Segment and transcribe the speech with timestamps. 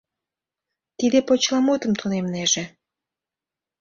[0.97, 2.63] Тиде почеламутым тунемнеже.